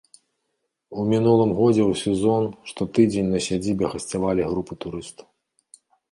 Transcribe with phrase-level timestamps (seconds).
[1.01, 5.27] У мінулым годзе ў сезон штотыдзень на сядзібе гасцявалі групы турыстаў.